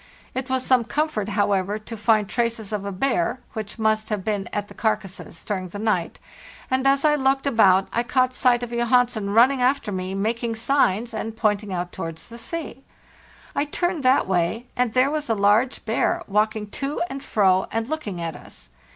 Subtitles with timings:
[0.33, 4.49] It was some comfort, however, to find traces of a bear, which must have been
[4.51, 6.19] at the carcasses during the night,
[6.71, 11.13] and as I looked about I caught sight of Johansen running after me, making signs
[11.13, 12.81] and pointing out towards the sea.
[13.71, 18.19] [turned that way, and there was a large bear, walking to and fro and looking
[18.19, 18.71] at us.